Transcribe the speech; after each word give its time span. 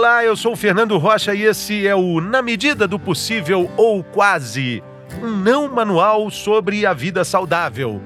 Olá, 0.00 0.24
eu 0.24 0.34
sou 0.34 0.54
o 0.54 0.56
Fernando 0.56 0.96
Rocha 0.96 1.34
e 1.34 1.42
esse 1.42 1.86
é 1.86 1.94
o 1.94 2.22
Na 2.22 2.40
Medida 2.40 2.88
do 2.88 2.98
Possível 2.98 3.70
ou 3.76 4.02
Quase 4.02 4.82
um 5.22 5.28
não 5.28 5.68
manual 5.68 6.30
sobre 6.30 6.86
a 6.86 6.94
vida 6.94 7.22
saudável. 7.22 8.00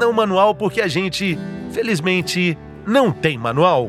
Não 0.00 0.12
manual 0.12 0.52
porque 0.52 0.80
a 0.80 0.88
gente, 0.88 1.38
felizmente, 1.70 2.58
não 2.84 3.12
tem 3.12 3.38
manual. 3.38 3.88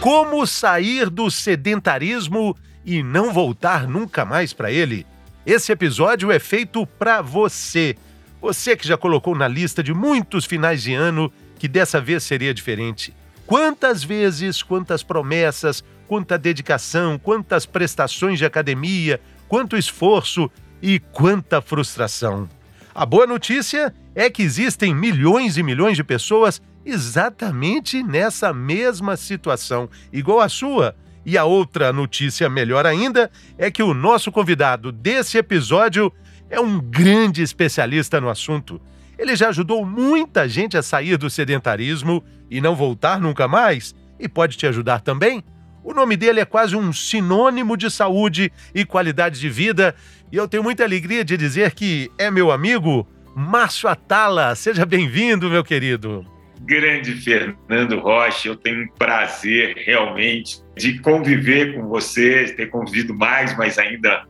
Como 0.00 0.44
sair 0.44 1.08
do 1.08 1.30
sedentarismo 1.30 2.56
e 2.84 3.00
não 3.00 3.32
voltar 3.32 3.86
nunca 3.86 4.24
mais 4.24 4.52
para 4.52 4.72
ele? 4.72 5.06
Esse 5.46 5.70
episódio 5.70 6.32
é 6.32 6.40
feito 6.40 6.84
para 6.84 7.22
você. 7.22 7.94
Você 8.40 8.76
que 8.76 8.86
já 8.86 8.96
colocou 8.96 9.34
na 9.34 9.48
lista 9.48 9.82
de 9.82 9.92
muitos 9.92 10.44
finais 10.44 10.82
de 10.82 10.94
ano 10.94 11.32
que 11.58 11.66
dessa 11.66 12.00
vez 12.00 12.22
seria 12.22 12.54
diferente. 12.54 13.12
Quantas 13.46 14.04
vezes, 14.04 14.62
quantas 14.62 15.02
promessas, 15.02 15.82
quanta 16.06 16.38
dedicação, 16.38 17.18
quantas 17.18 17.66
prestações 17.66 18.38
de 18.38 18.44
academia, 18.44 19.20
quanto 19.48 19.76
esforço 19.76 20.50
e 20.80 20.98
quanta 20.98 21.60
frustração. 21.60 22.48
A 22.94 23.04
boa 23.04 23.26
notícia 23.26 23.94
é 24.14 24.28
que 24.30 24.42
existem 24.42 24.94
milhões 24.94 25.56
e 25.56 25.62
milhões 25.62 25.96
de 25.96 26.04
pessoas 26.04 26.60
exatamente 26.84 28.02
nessa 28.02 28.52
mesma 28.52 29.16
situação, 29.16 29.88
igual 30.12 30.40
a 30.40 30.48
sua. 30.48 30.94
E 31.24 31.36
a 31.36 31.44
outra 31.44 31.92
notícia 31.92 32.48
melhor 32.48 32.86
ainda 32.86 33.30
é 33.58 33.70
que 33.70 33.82
o 33.82 33.92
nosso 33.92 34.32
convidado 34.32 34.90
desse 34.90 35.36
episódio 35.36 36.12
é 36.50 36.60
um 36.60 36.80
grande 36.80 37.42
especialista 37.42 38.20
no 38.20 38.28
assunto. 38.28 38.80
Ele 39.18 39.34
já 39.34 39.48
ajudou 39.48 39.84
muita 39.84 40.48
gente 40.48 40.76
a 40.76 40.82
sair 40.82 41.16
do 41.16 41.28
sedentarismo 41.28 42.24
e 42.50 42.60
não 42.60 42.74
voltar 42.74 43.20
nunca 43.20 43.48
mais, 43.48 43.94
e 44.18 44.28
pode 44.28 44.56
te 44.56 44.66
ajudar 44.66 45.00
também. 45.00 45.42
O 45.82 45.92
nome 45.92 46.16
dele 46.16 46.40
é 46.40 46.44
quase 46.44 46.76
um 46.76 46.92
sinônimo 46.92 47.76
de 47.76 47.90
saúde 47.90 48.52
e 48.74 48.84
qualidade 48.84 49.40
de 49.40 49.48
vida, 49.48 49.94
e 50.30 50.36
eu 50.36 50.46
tenho 50.46 50.62
muita 50.62 50.84
alegria 50.84 51.24
de 51.24 51.36
dizer 51.36 51.72
que 51.72 52.10
é 52.18 52.30
meu 52.30 52.50
amigo 52.50 53.06
Márcio 53.34 53.88
Atala. 53.88 54.54
Seja 54.54 54.84
bem-vindo, 54.84 55.48
meu 55.48 55.64
querido 55.64 56.26
grande 56.68 57.12
Fernando 57.12 57.98
Rocha. 57.98 58.48
Eu 58.48 58.56
tenho 58.56 58.84
um 58.84 58.88
prazer 58.88 59.74
realmente 59.86 60.60
de 60.76 60.98
conviver 60.98 61.74
com 61.74 61.88
você, 61.88 62.44
ter 62.54 62.66
convivido 62.66 63.14
mais, 63.14 63.56
mas 63.56 63.78
ainda 63.78 64.24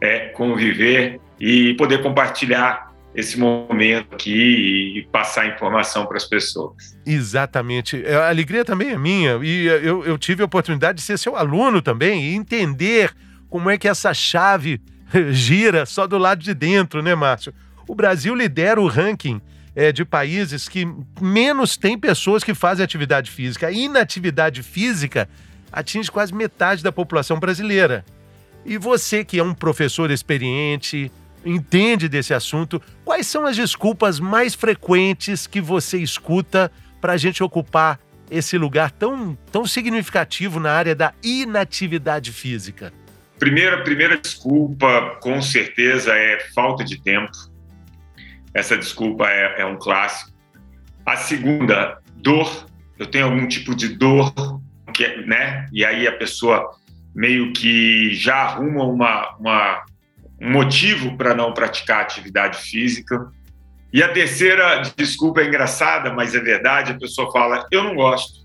é, 0.00 0.28
conviver 0.28 1.20
e 1.40 1.74
poder 1.74 2.02
compartilhar 2.02 2.90
esse 3.14 3.38
momento 3.38 4.14
aqui 4.14 4.98
e 4.98 5.08
passar 5.10 5.48
informação 5.48 6.06
para 6.06 6.16
as 6.16 6.24
pessoas. 6.24 6.96
Exatamente. 7.04 8.00
É, 8.04 8.14
a 8.14 8.28
alegria 8.28 8.64
também 8.64 8.90
é 8.90 8.98
minha. 8.98 9.38
E 9.42 9.66
eu, 9.66 10.04
eu 10.04 10.16
tive 10.16 10.42
a 10.42 10.46
oportunidade 10.46 10.98
de 10.98 11.04
ser 11.04 11.18
seu 11.18 11.34
aluno 11.34 11.82
também 11.82 12.22
e 12.22 12.34
entender 12.34 13.12
como 13.48 13.68
é 13.68 13.76
que 13.76 13.88
essa 13.88 14.14
chave 14.14 14.80
gira 15.32 15.84
só 15.84 16.06
do 16.06 16.18
lado 16.18 16.42
de 16.42 16.54
dentro, 16.54 17.02
né, 17.02 17.14
Márcio? 17.14 17.52
O 17.88 17.94
Brasil 17.94 18.34
lidera 18.34 18.80
o 18.80 18.86
ranking 18.86 19.40
é, 19.74 19.90
de 19.90 20.04
países 20.04 20.68
que 20.68 20.86
menos 21.20 21.76
tem 21.76 21.98
pessoas 21.98 22.44
que 22.44 22.54
fazem 22.54 22.84
atividade 22.84 23.30
física. 23.30 23.66
A 23.66 23.72
inatividade 23.72 24.62
física 24.62 25.28
atinge 25.72 26.10
quase 26.10 26.32
metade 26.32 26.82
da 26.82 26.92
população 26.92 27.40
brasileira. 27.40 28.04
E 28.64 28.78
você, 28.78 29.24
que 29.24 29.38
é 29.38 29.42
um 29.42 29.54
professor 29.54 30.10
experiente, 30.10 31.10
entende 31.44 32.08
desse 32.08 32.34
assunto, 32.34 32.80
quais 33.04 33.26
são 33.26 33.46
as 33.46 33.56
desculpas 33.56 34.20
mais 34.20 34.54
frequentes 34.54 35.46
que 35.46 35.60
você 35.60 35.98
escuta 35.98 36.70
para 37.00 37.14
a 37.14 37.16
gente 37.16 37.42
ocupar 37.42 37.98
esse 38.30 38.56
lugar 38.56 38.90
tão, 38.90 39.36
tão 39.50 39.66
significativo 39.66 40.60
na 40.60 40.72
área 40.72 40.94
da 40.94 41.12
inatividade 41.22 42.32
física? 42.32 42.92
Primeira, 43.38 43.82
primeira 43.82 44.18
desculpa, 44.18 45.18
com 45.20 45.40
certeza, 45.40 46.14
é 46.14 46.38
falta 46.54 46.84
de 46.84 47.02
tempo. 47.02 47.32
Essa 48.52 48.76
desculpa 48.76 49.26
é, 49.28 49.62
é 49.62 49.66
um 49.66 49.78
clássico. 49.78 50.30
A 51.06 51.16
segunda, 51.16 51.98
dor. 52.16 52.66
Eu 52.98 53.06
tenho 53.06 53.24
algum 53.24 53.48
tipo 53.48 53.74
de 53.74 53.88
dor, 53.88 54.32
que, 54.92 55.08
né? 55.26 55.66
E 55.72 55.84
aí 55.84 56.06
a 56.06 56.12
pessoa 56.12 56.70
meio 57.14 57.52
que 57.52 58.14
já 58.14 58.36
arruma 58.36 58.84
uma, 58.84 59.36
uma 59.38 59.82
um 60.40 60.50
motivo 60.50 61.16
para 61.16 61.34
não 61.34 61.52
praticar 61.52 62.00
atividade 62.00 62.58
física. 62.58 63.30
E 63.92 64.02
a 64.02 64.08
terceira 64.08 64.82
desculpa 64.96 65.40
é 65.40 65.46
engraçada, 65.46 66.12
mas 66.12 66.34
é 66.34 66.40
verdade. 66.40 66.92
A 66.92 66.98
pessoa 66.98 67.30
fala: 67.32 67.66
eu 67.70 67.82
não 67.84 67.94
gosto. 67.94 68.40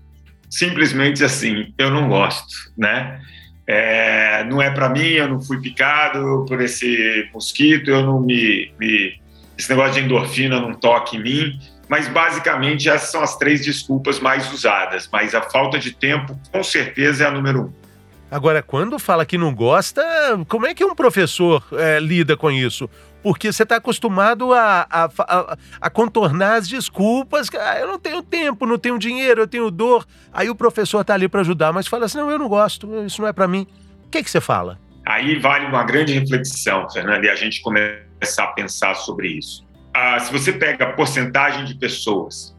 Simplesmente 0.50 1.24
assim, 1.24 1.72
eu 1.76 1.90
não 1.90 2.08
gosto, 2.08 2.54
né? 2.76 3.20
É, 3.66 4.44
não 4.44 4.62
é 4.62 4.70
para 4.70 4.88
mim, 4.88 5.08
eu 5.08 5.28
não 5.28 5.40
fui 5.40 5.60
picado 5.60 6.44
por 6.46 6.60
esse 6.60 7.28
mosquito, 7.34 7.90
eu 7.90 8.04
não 8.04 8.20
me, 8.20 8.72
me 8.78 9.20
esse 9.58 9.68
negócio 9.68 9.94
de 9.94 10.00
endorfina 10.00 10.60
não 10.60 10.72
toca 10.74 11.16
em 11.16 11.22
mim, 11.22 11.60
mas 11.88 12.06
basicamente 12.08 12.88
essas 12.88 13.10
são 13.10 13.22
as 13.22 13.36
três 13.36 13.64
desculpas 13.64 14.20
mais 14.20 14.52
usadas. 14.52 15.08
Mas 15.12 15.34
a 15.34 15.42
falta 15.42 15.78
de 15.78 15.92
tempo, 15.92 16.38
com 16.52 16.62
certeza, 16.62 17.24
é 17.24 17.26
a 17.26 17.30
número 17.30 17.62
um. 17.62 17.85
Agora, 18.30 18.62
quando 18.62 18.98
fala 18.98 19.24
que 19.24 19.38
não 19.38 19.54
gosta, 19.54 20.02
como 20.48 20.66
é 20.66 20.74
que 20.74 20.84
um 20.84 20.94
professor 20.94 21.64
é, 21.72 22.00
lida 22.00 22.36
com 22.36 22.50
isso? 22.50 22.90
Porque 23.22 23.52
você 23.52 23.62
está 23.62 23.76
acostumado 23.76 24.52
a, 24.52 24.86
a, 24.90 25.04
a, 25.18 25.58
a, 25.80 25.90
contornar 25.90 26.54
as 26.54 26.68
desculpas. 26.68 27.48
Ah, 27.54 27.78
eu 27.78 27.88
não 27.88 27.98
tenho 27.98 28.22
tempo, 28.22 28.66
não 28.66 28.78
tenho 28.78 28.98
dinheiro, 28.98 29.42
eu 29.42 29.46
tenho 29.48 29.70
dor. 29.70 30.06
Aí 30.32 30.48
o 30.50 30.54
professor 30.54 31.00
está 31.00 31.14
ali 31.14 31.28
para 31.28 31.40
ajudar, 31.40 31.72
mas 31.72 31.86
fala 31.86 32.06
assim: 32.06 32.18
não, 32.18 32.30
eu 32.30 32.38
não 32.38 32.48
gosto, 32.48 33.04
isso 33.04 33.20
não 33.20 33.28
é 33.28 33.32
para 33.32 33.48
mim. 33.48 33.66
O 34.06 34.10
que, 34.10 34.22
que 34.22 34.30
você 34.30 34.40
fala? 34.40 34.78
Aí 35.04 35.38
vale 35.38 35.66
uma 35.66 35.84
grande 35.84 36.18
reflexão, 36.18 36.88
Fernando, 36.90 37.24
e 37.24 37.30
a 37.30 37.34
gente 37.34 37.62
começa 37.62 38.06
começar 38.16 38.44
a 38.44 38.48
pensar 38.48 38.94
sobre 38.94 39.28
isso. 39.28 39.66
Ah, 39.94 40.18
se 40.18 40.32
você 40.32 40.52
pega 40.52 40.84
a 40.84 40.92
porcentagem 40.92 41.64
de 41.64 41.74
pessoas 41.74 42.56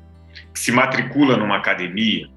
que 0.53 0.59
se 0.59 0.71
matricula 0.71 1.37
numa 1.37 1.57
academia, 1.57 2.27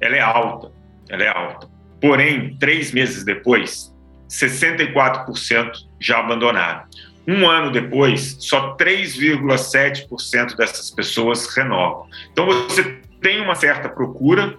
ela 0.00 0.16
é 0.16 0.20
alta, 0.20 0.72
ela 1.08 1.22
é 1.22 1.28
alta. 1.28 1.68
Porém, 2.06 2.56
três 2.60 2.92
meses 2.92 3.24
depois, 3.24 3.92
64% 4.30 5.72
já 5.98 6.20
abandonaram. 6.20 6.84
Um 7.26 7.48
ano 7.48 7.72
depois, 7.72 8.36
só 8.38 8.76
3,7% 8.76 10.56
dessas 10.56 10.88
pessoas 10.92 11.52
renovam. 11.56 12.06
Então, 12.30 12.46
você 12.46 13.00
tem 13.20 13.40
uma 13.40 13.56
certa 13.56 13.88
procura 13.88 14.56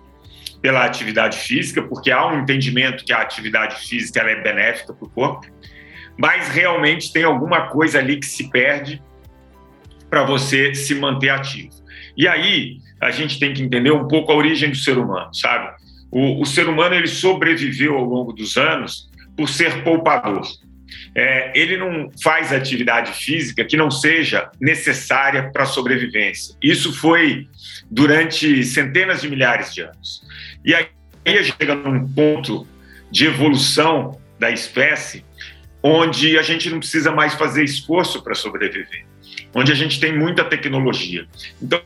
pela 0.61 0.83
atividade 0.83 1.37
física, 1.37 1.81
porque 1.81 2.11
há 2.11 2.27
um 2.27 2.41
entendimento 2.41 3.05
que 3.05 3.13
a 3.13 3.21
atividade 3.21 3.87
física 3.87 4.19
é 4.19 4.41
benéfica 4.41 4.93
para 4.93 5.07
o 5.07 5.09
corpo, 5.09 5.47
mas 6.17 6.49
realmente 6.49 7.13
tem 7.13 7.23
alguma 7.23 7.67
coisa 7.67 7.99
ali 7.99 8.19
que 8.19 8.25
se 8.25 8.49
perde 8.49 9.01
para 10.09 10.25
você 10.25 10.75
se 10.75 10.95
manter 10.95 11.29
ativo. 11.29 11.73
E 12.17 12.27
aí 12.27 12.79
a 12.99 13.09
gente 13.09 13.39
tem 13.39 13.53
que 13.53 13.63
entender 13.63 13.91
um 13.91 14.05
pouco 14.05 14.33
a 14.33 14.35
origem 14.35 14.69
do 14.69 14.75
ser 14.75 14.97
humano, 14.97 15.33
sabe? 15.33 15.86
O, 16.12 16.41
o 16.41 16.45
ser 16.45 16.68
humano 16.68 16.95
ele 16.95 17.07
sobreviveu 17.07 17.95
ao 17.97 18.03
longo 18.03 18.34
dos 18.34 18.57
anos 18.57 19.09
por 19.35 19.47
ser 19.47 19.84
poupador. 19.84 20.47
É, 21.13 21.51
ele 21.56 21.78
não 21.78 22.09
faz 22.22 22.53
atividade 22.53 23.12
física 23.12 23.66
que 23.66 23.75
não 23.75 23.91
seja 23.91 24.50
necessária 24.59 25.51
para 25.51 25.63
a 25.63 25.66
sobrevivência. 25.66 26.56
Isso 26.62 26.94
foi 26.94 27.47
durante 27.90 28.63
centenas 28.63 29.22
de 29.22 29.29
milhares 29.29 29.73
de 29.73 29.81
anos. 29.81 30.22
E 30.63 30.73
aí 30.73 30.88
chega 31.44 31.75
num 31.75 32.07
ponto 32.07 32.68
de 33.12 33.25
evolução 33.25 34.19
da 34.39 34.51
espécie 34.51 35.25
onde 35.81 36.38
a 36.38 36.41
gente 36.41 36.69
não 36.69 36.79
precisa 36.79 37.12
mais 37.12 37.34
fazer 37.34 37.63
esforço 37.63 38.22
para 38.22 38.35
sobreviver, 38.35 39.06
onde 39.53 39.72
a 39.72 39.75
gente 39.75 40.00
tem 40.00 40.18
muita 40.18 40.44
tecnologia. 40.44 41.27
Então, 41.62 41.81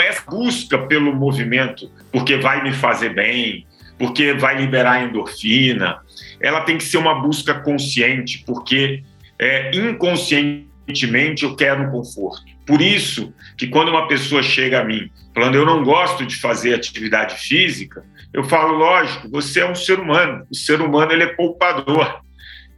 essa 0.00 0.22
busca 0.30 0.78
pelo 0.78 1.14
movimento, 1.14 1.90
porque 2.10 2.36
vai 2.36 2.62
me 2.62 2.72
fazer 2.72 3.14
bem, 3.14 3.66
porque 3.98 4.34
vai 4.34 4.56
liberar 4.56 5.04
endorfina, 5.04 5.98
ela 6.40 6.62
tem 6.62 6.76
que 6.76 6.84
ser 6.84 6.98
uma 6.98 7.20
busca 7.20 7.54
consciente, 7.54 8.42
porque 8.46 9.02
é, 9.38 9.70
inconscientemente 9.74 11.44
eu 11.44 11.56
quero 11.56 11.90
conforto. 11.90 12.44
Por 12.66 12.80
isso 12.80 13.32
que 13.56 13.66
quando 13.66 13.88
uma 13.88 14.08
pessoa 14.08 14.42
chega 14.42 14.80
a 14.80 14.84
mim 14.84 15.10
falando 15.34 15.56
eu 15.56 15.66
não 15.66 15.82
gosto 15.82 16.24
de 16.24 16.36
fazer 16.36 16.74
atividade 16.74 17.34
física, 17.36 18.04
eu 18.32 18.44
falo, 18.44 18.76
lógico, 18.76 19.28
você 19.28 19.60
é 19.60 19.70
um 19.70 19.74
ser 19.74 19.98
humano. 19.98 20.46
O 20.50 20.54
ser 20.54 20.80
humano 20.80 21.12
ele 21.12 21.24
é 21.24 21.34
poupador. 21.34 22.20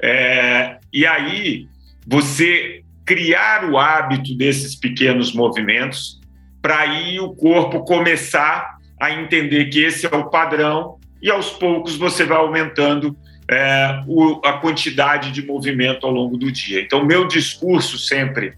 É, 0.02 0.78
e 0.92 1.06
aí, 1.06 1.68
você 2.06 2.82
criar 3.04 3.64
o 3.70 3.78
hábito 3.78 4.36
desses 4.36 4.74
pequenos 4.74 5.32
movimentos 5.32 6.20
para 6.66 6.80
aí 6.80 7.20
o 7.20 7.28
corpo 7.28 7.84
começar 7.84 8.78
a 9.00 9.12
entender 9.12 9.66
que 9.66 9.84
esse 9.84 10.04
é 10.04 10.16
o 10.16 10.28
padrão 10.28 10.98
e 11.22 11.30
aos 11.30 11.48
poucos 11.48 11.96
você 11.96 12.24
vai 12.24 12.38
aumentando 12.38 13.16
é, 13.48 14.02
o, 14.04 14.40
a 14.44 14.54
quantidade 14.54 15.30
de 15.30 15.46
movimento 15.46 16.04
ao 16.04 16.12
longo 16.12 16.36
do 16.36 16.50
dia. 16.50 16.80
Então, 16.80 17.06
meu 17.06 17.28
discurso 17.28 17.96
sempre 17.96 18.54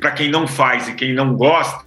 para 0.00 0.12
quem 0.12 0.30
não 0.30 0.46
faz 0.46 0.88
e 0.88 0.94
quem 0.94 1.12
não 1.12 1.34
gosta 1.34 1.84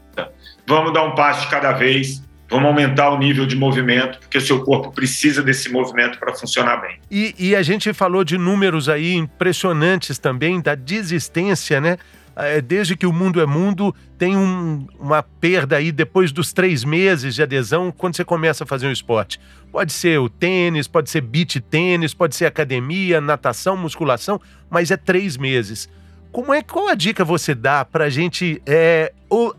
vamos 0.68 0.94
dar 0.94 1.04
um 1.06 1.16
passo 1.16 1.42
de 1.42 1.48
cada 1.48 1.72
vez, 1.72 2.22
vamos 2.48 2.68
aumentar 2.68 3.10
o 3.10 3.18
nível 3.18 3.48
de 3.48 3.56
movimento, 3.56 4.20
porque 4.20 4.38
o 4.38 4.42
seu 4.42 4.64
corpo 4.64 4.92
precisa 4.92 5.42
desse 5.42 5.72
movimento 5.72 6.20
para 6.20 6.36
funcionar 6.36 6.78
bem. 6.78 7.00
E, 7.10 7.34
e, 7.40 7.56
a 7.56 7.64
gente 7.64 7.92
falou 7.94 8.24
de 8.24 8.38
números 8.38 8.90
aí 8.90 9.16
impressionantes 9.16 10.20
também 10.20 10.62
da 10.62 10.76
desistência, 10.76 11.82
né? 11.82 11.98
É, 12.40 12.62
desde 12.62 12.96
que 12.96 13.08
o 13.08 13.12
mundo 13.12 13.42
é 13.42 13.48
mundo, 13.48 13.96
tem 14.16 14.38
um, 14.38 14.88
uma 15.00 15.24
perda 15.24 15.78
aí 15.78 15.92
depois 15.92 16.32
dos 16.32 16.54
três 16.54 16.84
meses 16.84 17.34
de 17.34 17.42
adesão, 17.42 17.92
quando 17.92 18.16
você 18.16 18.24
começa 18.24 18.64
a 18.64 18.68
fazer 18.68 18.86
um 18.88 18.92
esporte. 18.92 19.40
Pode 19.72 19.92
ser 19.92 20.20
o 20.20 20.30
tênis, 20.30 20.88
pode 20.88 21.10
ser 21.10 21.22
beach 21.22 21.60
tênis, 21.60 22.14
pode 22.14 22.36
ser 22.36 22.46
academia, 22.46 23.20
natação, 23.20 23.76
musculação, 23.76 24.40
mas 24.70 24.92
é 24.92 24.98
três 24.98 25.36
meses. 25.36 25.90
Como 26.32 26.54
é 26.54 26.62
qual 26.62 26.88
a 26.90 26.94
dica 26.94 27.26
você 27.26 27.56
dá 27.56 27.84
para 27.84 28.06
a 28.06 28.10
gente 28.10 28.62
é, 28.68 29.12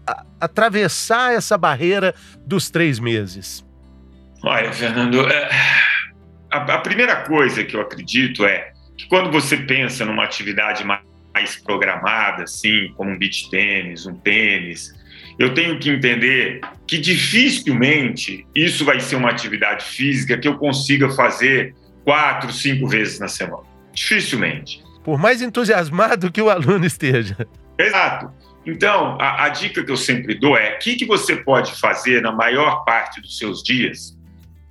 a, 0.07 0.25
atravessar 0.41 1.33
essa 1.35 1.59
barreira 1.59 2.15
dos 2.47 2.71
três 2.71 3.01
meses? 3.01 3.67
Olha, 4.45 4.73
Fernando, 4.73 5.27
é, 5.29 5.51
a, 6.49 6.59
a 6.59 6.79
primeira 6.79 7.17
coisa 7.25 7.65
que 7.65 7.75
eu 7.75 7.81
acredito 7.81 8.45
é 8.45 8.73
que 8.97 9.09
quando 9.09 9.33
você 9.33 9.57
pensa 9.57 10.05
numa 10.05 10.23
atividade 10.23 10.85
mais 10.85 11.08
mais 11.39 11.57
programada, 11.57 12.43
assim, 12.43 12.93
como 12.97 13.11
um 13.11 13.19
beach 13.19 13.49
tênis, 13.49 14.07
um 14.07 14.15
tênis, 14.15 14.93
eu 15.39 15.55
tenho 15.55 15.79
que 15.79 15.89
entender 15.89 16.61
que 16.85 16.99
dificilmente 16.99 18.45
isso 18.55 18.85
vai 18.85 18.99
ser 18.99 19.15
uma 19.15 19.31
atividade 19.31 19.85
física 19.85 20.37
que 20.37 20.49
eu 20.49 20.59
consiga 20.59 21.09
fazer 21.11 21.75
quatro, 22.05 22.53
cinco 22.53 22.89
vezes 22.89 23.21
na 23.21 23.29
semana. 23.29 23.63
Dificilmente. 23.93 24.83
Por 25.05 25.17
mais 25.17 25.41
entusiasmado 25.41 26.33
que 26.33 26.43
o 26.43 26.51
aluno 26.51 26.85
esteja. 26.85 27.47
Exato. 27.79 28.33
Então, 28.67 29.17
a, 29.21 29.45
a 29.45 29.49
dica 29.49 29.85
que 29.85 29.93
eu 29.93 29.97
sempre 29.97 30.35
dou 30.35 30.57
é: 30.57 30.75
o 30.75 30.79
que, 30.81 30.97
que 30.97 31.07
você 31.07 31.37
pode 31.37 31.73
fazer 31.81 32.21
na 32.21 32.33
maior 32.33 32.85
parte 32.85 33.21
dos 33.21 33.39
seus 33.39 33.63
dias 33.63 34.19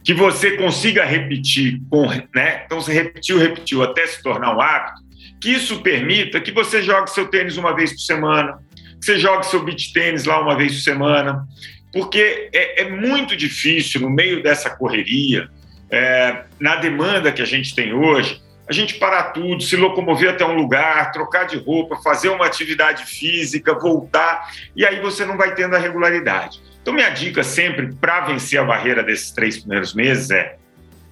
que 0.03 0.13
você 0.13 0.51
consiga 0.51 1.03
repetir 1.03 1.81
com, 1.89 2.07
né? 2.33 2.63
Então, 2.65 2.79
você 2.79 2.93
repetiu, 2.93 3.37
repetiu 3.37 3.83
até 3.83 4.05
se 4.05 4.21
tornar 4.21 4.55
um 4.55 4.61
hábito 4.61 5.06
que 5.39 5.49
isso 5.49 5.81
permita 5.81 6.41
que 6.41 6.51
você 6.51 6.81
jogue 6.81 7.09
seu 7.09 7.27
tênis 7.27 7.57
uma 7.57 7.75
vez 7.75 7.91
por 7.91 7.99
semana, 7.99 8.59
que 8.99 9.05
você 9.05 9.19
jogue 9.19 9.45
seu 9.45 9.63
beach 9.63 9.93
tênis 9.93 10.25
lá 10.25 10.41
uma 10.41 10.55
vez 10.55 10.73
por 10.73 10.81
semana, 10.81 11.45
porque 11.93 12.49
é, 12.53 12.81
é 12.81 12.89
muito 12.89 13.35
difícil 13.35 14.01
no 14.01 14.09
meio 14.09 14.41
dessa 14.41 14.69
correria, 14.69 15.49
é, 15.89 16.43
na 16.59 16.75
demanda 16.75 17.31
que 17.31 17.41
a 17.41 17.45
gente 17.45 17.73
tem 17.73 17.93
hoje, 17.93 18.41
a 18.67 18.73
gente 18.73 18.95
parar 18.95 19.31
tudo, 19.31 19.63
se 19.63 19.77
locomover 19.77 20.31
até 20.31 20.45
um 20.45 20.55
lugar, 20.55 21.11
trocar 21.11 21.45
de 21.45 21.57
roupa, 21.57 21.95
fazer 22.03 22.29
uma 22.29 22.45
atividade 22.45 23.05
física, 23.05 23.73
voltar, 23.73 24.51
e 24.75 24.85
aí 24.85 24.99
você 24.99 25.25
não 25.25 25.37
vai 25.37 25.55
tendo 25.55 25.75
a 25.75 25.79
regularidade. 25.79 26.61
Então, 26.81 26.93
minha 26.93 27.09
dica 27.09 27.43
sempre 27.43 27.93
para 27.95 28.21
vencer 28.21 28.59
a 28.59 28.63
barreira 28.63 29.03
desses 29.03 29.31
três 29.31 29.57
primeiros 29.57 29.93
meses 29.93 30.29
é: 30.31 30.57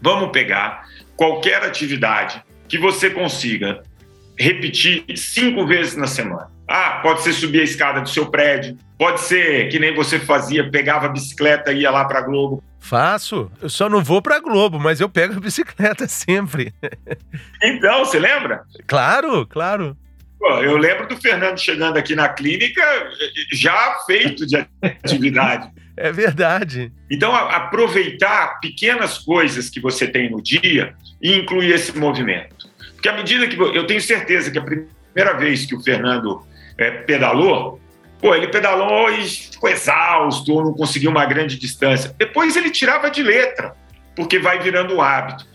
vamos 0.01 0.31
pegar 0.31 0.85
qualquer 1.15 1.63
atividade 1.63 2.43
que 2.67 2.77
você 2.77 3.09
consiga 3.09 3.83
repetir 4.37 5.05
cinco 5.15 5.65
vezes 5.65 5.95
na 5.95 6.07
semana. 6.07 6.49
Ah, 6.67 6.99
pode 7.03 7.21
ser 7.21 7.33
subir 7.33 7.61
a 7.61 7.63
escada 7.63 8.01
do 8.01 8.09
seu 8.09 8.25
prédio, 8.25 8.77
pode 8.97 9.21
ser 9.21 9.69
que 9.69 9.77
nem 9.77 9.93
você 9.93 10.19
fazia, 10.19 10.69
pegava 10.69 11.05
a 11.05 11.09
bicicleta 11.09 11.71
e 11.71 11.81
ia 11.81 11.91
lá 11.91 12.05
para 12.05 12.21
Globo. 12.21 12.63
Faço. 12.79 13.51
Eu 13.61 13.69
só 13.69 13.89
não 13.89 14.03
vou 14.03 14.21
para 14.21 14.39
Globo, 14.39 14.79
mas 14.79 14.99
eu 14.99 15.09
pego 15.09 15.35
a 15.35 15.39
bicicleta 15.39 16.07
sempre. 16.09 16.73
Então, 17.63 18.05
você 18.05 18.19
lembra? 18.19 18.63
Claro, 18.87 19.45
claro. 19.45 19.97
Pô, 20.39 20.59
eu 20.59 20.77
lembro 20.77 21.07
do 21.07 21.17
Fernando 21.17 21.57
chegando 21.57 21.97
aqui 21.97 22.15
na 22.15 22.29
clínica 22.29 22.83
já 23.53 23.97
feito 24.05 24.45
de 24.45 24.57
atividade. 24.81 25.71
É 25.97 26.11
verdade. 26.11 26.91
Então, 27.09 27.33
aproveitar 27.33 28.59
pequenas 28.59 29.17
coisas 29.17 29.69
que 29.69 29.79
você 29.79 30.05
tem 30.05 30.29
no 30.29 30.43
dia 30.43 30.93
e 31.21 31.37
incluir 31.37 31.71
esse 31.71 31.97
movimento. 31.97 32.67
Porque 33.05 33.09
à 33.09 33.17
medida 33.17 33.47
que 33.47 33.77
eu 33.77 33.85
tenho 33.85 34.01
certeza 34.01 34.49
que 34.49 34.57
a 34.57 34.63
primeira 34.63 35.37
vez 35.37 35.63
que 35.67 35.75
o 35.75 35.79
Fernando 35.79 36.43
é, 36.75 36.89
pedalou, 36.89 37.79
pô, 38.19 38.33
ele 38.33 38.47
pedalou 38.47 39.11
e 39.11 39.23
ficou 39.23 39.69
exausto, 39.69 40.55
não 40.63 40.73
conseguiu 40.73 41.11
uma 41.11 41.23
grande 41.23 41.59
distância. 41.59 42.15
Depois 42.17 42.55
ele 42.55 42.71
tirava 42.71 43.11
de 43.11 43.21
letra, 43.21 43.75
porque 44.15 44.39
vai 44.39 44.57
virando 44.57 44.99
hábito. 44.99 45.45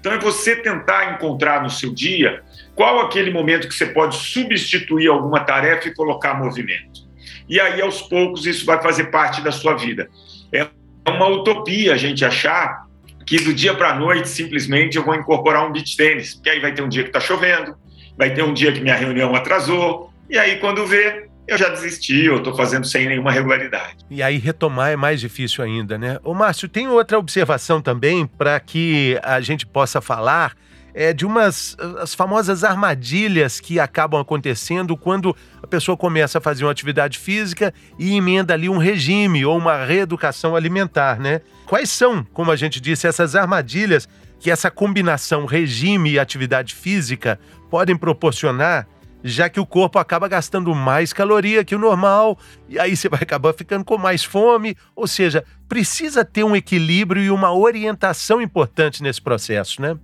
Então 0.00 0.12
é 0.12 0.18
você 0.18 0.56
tentar 0.56 1.12
encontrar 1.12 1.62
no 1.62 1.68
seu 1.68 1.92
dia 1.92 2.42
qual 2.74 3.00
aquele 3.00 3.30
momento 3.30 3.68
que 3.68 3.74
você 3.74 3.86
pode 3.86 4.16
substituir 4.16 5.08
alguma 5.08 5.40
tarefa 5.40 5.88
e 5.88 5.94
colocar 5.94 6.42
movimento. 6.42 7.06
E 7.46 7.60
aí, 7.60 7.82
aos 7.82 8.00
poucos, 8.00 8.46
isso 8.46 8.64
vai 8.64 8.80
fazer 8.80 9.10
parte 9.10 9.42
da 9.42 9.52
sua 9.52 9.74
vida. 9.74 10.08
É 10.50 10.66
uma 11.06 11.26
utopia 11.26 11.92
a 11.92 11.98
gente 11.98 12.24
achar 12.24 12.87
que 13.28 13.36
do 13.44 13.52
dia 13.52 13.74
para 13.74 13.90
a 13.90 13.94
noite, 13.94 14.26
simplesmente, 14.26 14.96
eu 14.96 15.04
vou 15.04 15.14
incorporar 15.14 15.68
um 15.68 15.70
beach 15.70 15.94
tênis, 15.98 16.34
porque 16.34 16.48
aí 16.48 16.60
vai 16.60 16.72
ter 16.72 16.80
um 16.80 16.88
dia 16.88 17.02
que 17.02 17.10
está 17.10 17.20
chovendo, 17.20 17.76
vai 18.16 18.32
ter 18.32 18.42
um 18.42 18.54
dia 18.54 18.72
que 18.72 18.80
minha 18.80 18.94
reunião 18.94 19.34
atrasou, 19.36 20.10
e 20.30 20.38
aí 20.38 20.58
quando 20.58 20.86
vê, 20.86 21.28
eu 21.46 21.58
já 21.58 21.68
desisti, 21.68 22.24
eu 22.24 22.38
estou 22.38 22.56
fazendo 22.56 22.86
sem 22.86 23.06
nenhuma 23.06 23.30
regularidade. 23.30 23.96
E 24.10 24.22
aí 24.22 24.38
retomar 24.38 24.92
é 24.92 24.96
mais 24.96 25.20
difícil 25.20 25.62
ainda, 25.62 25.98
né? 25.98 26.18
Ô 26.24 26.32
Márcio, 26.32 26.70
tem 26.70 26.88
outra 26.88 27.18
observação 27.18 27.82
também 27.82 28.26
para 28.26 28.58
que 28.60 29.20
a 29.22 29.42
gente 29.42 29.66
possa 29.66 30.00
falar 30.00 30.54
é, 30.94 31.12
de 31.12 31.24
umas 31.26 31.76
as 32.00 32.14
famosas 32.14 32.64
armadilhas 32.64 33.60
que 33.60 33.78
acabam 33.78 34.20
acontecendo 34.20 34.96
quando 34.96 35.34
a 35.62 35.66
pessoa 35.66 35.96
começa 35.96 36.38
a 36.38 36.40
fazer 36.40 36.64
uma 36.64 36.72
atividade 36.72 37.18
física 37.18 37.72
e 37.98 38.16
emenda 38.16 38.54
ali 38.54 38.68
um 38.68 38.78
regime 38.78 39.44
ou 39.44 39.56
uma 39.56 39.84
reeducação 39.84 40.56
alimentar, 40.56 41.18
né? 41.18 41.40
Quais 41.66 41.90
são, 41.90 42.24
como 42.32 42.50
a 42.50 42.56
gente 42.56 42.80
disse, 42.80 43.06
essas 43.06 43.34
armadilhas 43.34 44.08
que 44.40 44.50
essa 44.50 44.70
combinação 44.70 45.46
regime 45.46 46.12
e 46.12 46.18
atividade 46.18 46.74
física 46.74 47.38
podem 47.68 47.96
proporcionar, 47.96 48.86
já 49.22 49.48
que 49.48 49.58
o 49.58 49.66
corpo 49.66 49.98
acaba 49.98 50.28
gastando 50.28 50.74
mais 50.74 51.12
caloria 51.12 51.64
que 51.64 51.74
o 51.74 51.78
normal 51.78 52.38
e 52.68 52.78
aí 52.78 52.96
você 52.96 53.08
vai 53.08 53.20
acabar 53.22 53.52
ficando 53.52 53.84
com 53.84 53.98
mais 53.98 54.22
fome, 54.22 54.76
ou 54.94 55.06
seja, 55.06 55.44
precisa 55.68 56.24
ter 56.24 56.44
um 56.44 56.54
equilíbrio 56.54 57.22
e 57.22 57.30
uma 57.30 57.52
orientação 57.52 58.40
importante 58.40 59.02
nesse 59.02 59.20
processo, 59.20 59.82
né? 59.82 59.98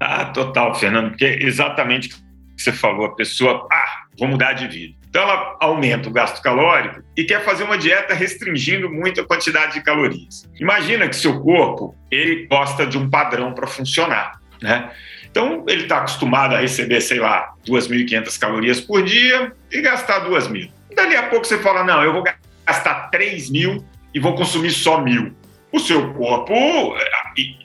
Ah, 0.00 0.24
total, 0.24 0.74
Fernando, 0.74 1.10
porque 1.10 1.38
exatamente 1.42 2.08
o 2.08 2.10
que 2.10 2.16
você 2.56 2.72
falou, 2.72 3.06
a 3.06 3.14
pessoa, 3.14 3.68
ah, 3.70 4.06
vou 4.18 4.26
mudar 4.26 4.54
de 4.54 4.66
vida. 4.66 4.94
Então 5.10 5.22
ela 5.22 5.56
aumenta 5.60 6.08
o 6.08 6.12
gasto 6.12 6.40
calórico 6.40 7.02
e 7.16 7.24
quer 7.24 7.44
fazer 7.44 7.64
uma 7.64 7.76
dieta 7.76 8.14
restringindo 8.14 8.88
muito 8.88 9.20
a 9.20 9.26
quantidade 9.26 9.74
de 9.74 9.82
calorias. 9.82 10.48
Imagina 10.58 11.08
que 11.08 11.16
seu 11.16 11.40
corpo, 11.40 11.94
ele 12.10 12.46
gosta 12.46 12.86
de 12.86 12.96
um 12.96 13.10
padrão 13.10 13.52
para 13.52 13.66
funcionar, 13.66 14.40
né? 14.62 14.90
Então 15.28 15.64
ele 15.68 15.82
está 15.82 15.98
acostumado 15.98 16.54
a 16.54 16.60
receber, 16.60 17.00
sei 17.00 17.18
lá, 17.18 17.52
2.500 17.66 18.38
calorias 18.38 18.80
por 18.80 19.02
dia 19.02 19.52
e 19.70 19.80
gastar 19.80 20.24
2.000. 20.28 20.70
Dali 20.94 21.16
a 21.16 21.24
pouco 21.24 21.44
você 21.44 21.58
fala, 21.58 21.84
não, 21.84 22.02
eu 22.02 22.12
vou 22.12 22.24
gastar 22.66 23.10
3.000 23.10 23.84
e 24.14 24.20
vou 24.20 24.34
consumir 24.34 24.70
só 24.70 25.02
1.000 25.02 25.32
o 25.72 25.78
seu 25.78 26.12
corpo 26.14 26.52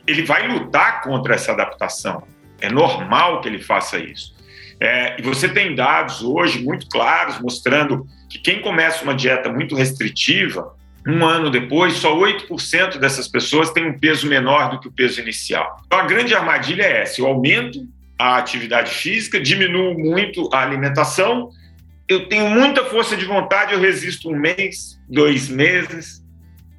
ele 0.06 0.24
vai 0.24 0.48
lutar 0.48 1.02
contra 1.02 1.36
essa 1.36 1.52
adaptação. 1.52 2.24
É 2.62 2.70
normal 2.70 3.42
que 3.42 3.48
ele 3.48 3.60
faça 3.60 3.98
isso. 3.98 4.36
É, 4.80 5.20
e 5.20 5.22
você 5.22 5.48
tem 5.48 5.74
dados 5.74 6.22
hoje 6.22 6.64
muito 6.64 6.88
claros 6.88 7.40
mostrando 7.40 8.06
que 8.30 8.40
quem 8.40 8.62
começa 8.62 9.04
uma 9.04 9.16
dieta 9.16 9.50
muito 9.50 9.76
restritiva, 9.76 10.76
um 11.08 11.24
ano 11.24 11.50
depois, 11.50 11.94
só 11.94 12.18
8% 12.18 12.98
dessas 12.98 13.28
pessoas 13.28 13.72
têm 13.72 13.86
um 13.86 14.00
peso 14.00 14.28
menor 14.28 14.72
do 14.72 14.80
que 14.80 14.88
o 14.88 14.92
peso 14.92 15.22
inicial. 15.22 15.82
Então, 15.86 16.00
a 16.00 16.06
grande 16.06 16.34
armadilha 16.34 16.84
é 16.84 17.02
essa: 17.04 17.22
eu 17.22 17.28
aumento 17.28 17.80
a 18.18 18.38
atividade 18.38 18.92
física, 18.92 19.40
diminuo 19.40 19.98
muito 19.98 20.50
a 20.52 20.62
alimentação, 20.62 21.52
eu 22.08 22.28
tenho 22.28 22.50
muita 22.50 22.84
força 22.86 23.16
de 23.16 23.26
vontade, 23.26 23.74
eu 23.74 23.80
resisto 23.80 24.30
um 24.30 24.36
mês, 24.36 25.00
dois 25.08 25.48
meses, 25.48 26.25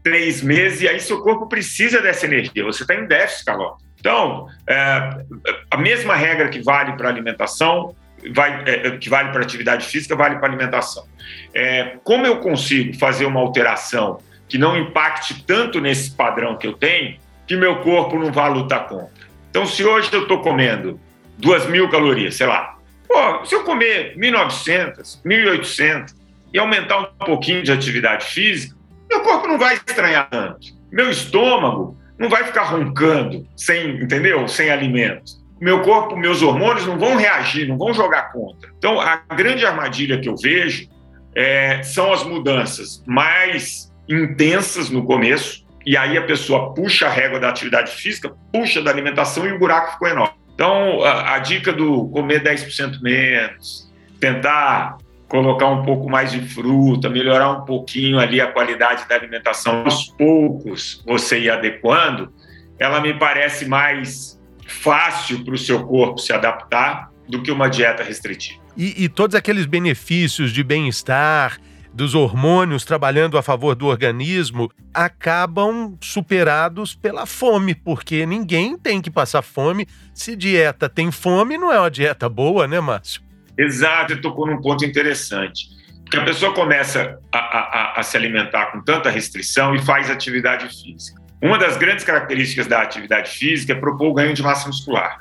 três 0.06 0.40
meses, 0.40 0.82
e 0.82 0.88
aí 0.88 1.00
seu 1.00 1.20
corpo 1.20 1.48
precisa 1.48 2.00
dessa 2.00 2.26
energia, 2.26 2.62
você 2.62 2.84
está 2.84 2.94
em 2.94 3.08
déficit 3.08 3.44
calórico. 3.44 3.82
Então, 3.98 4.46
é, 4.68 5.25
a 5.68 5.76
mesma 5.76 6.14
regra 6.14 6.48
que 6.48 6.62
vale 6.62 6.92
para 6.92 7.08
alimentação, 7.08 7.92
vai, 8.32 8.62
é, 8.66 8.92
que 8.98 9.08
vale 9.10 9.32
para 9.32 9.42
atividade 9.42 9.84
física, 9.84 10.14
vale 10.14 10.36
para 10.36 10.46
alimentação. 10.46 11.08
É, 11.52 11.96
como 12.04 12.25
eu 12.25 12.36
consigo 12.38 12.96
fazer 12.96 13.26
uma 13.26 13.40
alteração 13.40 14.20
que 14.48 14.56
não 14.56 14.78
impacte 14.78 15.42
tanto 15.42 15.80
nesse 15.80 16.12
padrão 16.12 16.56
que 16.56 16.68
eu 16.68 16.75
tenho, 16.75 17.18
que 17.44 17.56
meu 17.56 17.80
corpo 17.80 18.16
não 18.16 18.30
vá 18.30 18.46
lutar 18.46 18.86
contra? 18.86 19.26
Então, 19.50 19.66
se 19.66 19.82
hoje 19.82 20.08
eu 20.12 20.22
estou 20.22 20.40
comendo 20.40 21.00
2 21.38 21.66
mil 21.66 21.88
calorias, 21.88 22.36
sei 22.36 22.46
lá, 22.46 22.78
pô, 23.08 23.44
se 23.44 23.56
eu 23.56 23.64
comer 23.64 24.16
1.900, 24.16 25.20
1.800 25.25 26.14
e 26.54 26.60
aumentar 26.60 27.00
um 27.00 27.06
pouquinho 27.25 27.64
de 27.64 27.72
atividade 27.72 28.26
física, 28.26 28.75
meu 29.08 29.20
corpo 29.20 29.46
não 29.46 29.58
vai 29.58 29.75
estranhar 29.75 30.28
tanto. 30.30 30.68
Meu 30.90 31.10
estômago 31.10 31.96
não 32.18 32.28
vai 32.28 32.44
ficar 32.44 32.64
roncando 32.64 33.46
sem, 33.56 34.02
entendeu? 34.02 34.46
Sem 34.48 34.70
alimento. 34.70 35.32
Meu 35.60 35.82
corpo, 35.82 36.16
meus 36.16 36.42
hormônios 36.42 36.86
não 36.86 36.98
vão 36.98 37.16
reagir, 37.16 37.66
não 37.66 37.78
vão 37.78 37.92
jogar 37.94 38.32
contra. 38.32 38.70
Então, 38.76 39.00
a 39.00 39.16
grande 39.34 39.64
armadilha 39.64 40.20
que 40.20 40.28
eu 40.28 40.36
vejo 40.36 40.88
é, 41.34 41.82
são 41.82 42.12
as 42.12 42.25
mudanças 42.25 43.02
mais 43.06 43.92
intensas 44.08 44.90
no 44.90 45.04
começo, 45.04 45.66
e 45.84 45.96
aí 45.96 46.18
a 46.18 46.22
pessoa 46.22 46.75
puxa 46.75 47.06
a 47.06 47.10
régua 47.10 47.38
da 47.38 47.48
atividade 47.48 47.92
física, 47.92 48.34
puxa 48.52 48.82
da 48.82 48.90
alimentação 48.90 49.46
e 49.46 49.52
o 49.52 49.58
buraco 49.58 49.92
ficou 49.92 50.08
enorme. 50.08 50.34
Então, 50.54 51.02
a, 51.04 51.34
a 51.34 51.38
dica 51.38 51.72
do 51.72 52.08
comer 52.08 52.42
10% 52.42 53.00
menos, 53.00 53.90
tentar 54.18 54.96
colocar 55.28 55.66
um 55.66 55.83
pouco 55.83 56.09
mais 56.09 56.33
de 56.33 56.40
fruta, 56.40 57.09
melhorar 57.09 57.50
um 57.50 57.64
pouquinho 57.64 58.18
ali 58.18 58.40
a 58.40 58.47
qualidade 58.47 59.09
da 59.09 59.14
alimentação, 59.14 59.85
aos 59.85 60.09
poucos 60.11 61.02
você 61.04 61.40
ir 61.40 61.50
adequando, 61.50 62.33
ela 62.78 63.00
me 63.00 63.14
parece 63.14 63.66
mais 63.66 64.40
fácil 64.66 65.45
para 65.45 65.54
o 65.54 65.59
seu 65.59 65.85
corpo 65.85 66.18
se 66.18 66.33
adaptar 66.33 67.11
do 67.28 67.42
que 67.42 67.50
uma 67.50 67.68
dieta 67.68 68.02
restritiva. 68.02 68.61
E, 68.76 69.04
e 69.04 69.09
todos 69.09 69.35
aqueles 69.35 69.66
benefícios 69.66 70.52
de 70.52 70.62
bem-estar, 70.62 71.59
dos 71.97 72.14
hormônios 72.14 72.85
trabalhando 72.85 73.38
a 73.38 73.42
favor 73.42 73.75
do 73.75 73.87
organismo 73.87 74.71
acabam 74.92 75.97
superados 75.99 76.95
pela 76.95 77.25
fome, 77.25 77.75
porque 77.75 78.26
ninguém 78.26 78.76
tem 78.76 79.00
que 79.00 79.11
passar 79.11 79.40
fome. 79.40 79.88
Se 80.12 80.37
dieta 80.37 80.90
tem 80.90 81.11
fome, 81.11 81.56
não 81.56 81.73
é 81.73 81.80
uma 81.80 81.90
dieta 81.90 82.28
boa, 82.28 82.68
né, 82.68 82.80
Márcio? 82.80 83.23
Exato, 83.58 84.20
tocou 84.20 84.46
num 84.46 84.60
ponto 84.60 84.84
interessante. 84.84 85.68
Porque 86.02 86.18
a 86.18 86.25
pessoa 86.25 86.54
começa 86.54 87.18
a, 87.32 87.38
a, 87.38 88.00
a 88.00 88.02
se 88.02 88.16
alimentar 88.16 88.66
com 88.66 88.80
tanta 88.80 89.10
restrição 89.10 89.75
e 89.75 89.82
faz 89.82 90.08
atividade 90.08 90.68
física. 90.68 91.20
Uma 91.42 91.58
das 91.58 91.76
grandes 91.76 92.04
características 92.04 92.66
da 92.66 92.80
atividade 92.80 93.30
física 93.30 93.72
é 93.72 93.76
propor 93.76 94.08
o 94.08 94.14
ganho 94.14 94.32
de 94.32 94.42
massa 94.42 94.68
muscular. 94.68 95.18